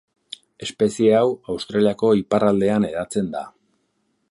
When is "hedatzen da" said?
2.91-3.45